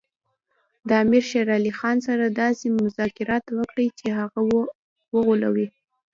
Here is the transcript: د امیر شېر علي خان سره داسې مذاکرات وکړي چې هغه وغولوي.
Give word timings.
د 0.87 0.89
امیر 1.03 1.23
شېر 1.29 1.47
علي 1.57 1.71
خان 1.79 1.97
سره 2.07 2.25
داسې 2.41 2.65
مذاکرات 2.83 3.45
وکړي 3.57 3.87
چې 3.99 4.07
هغه 4.19 4.39
وغولوي. 5.13 5.67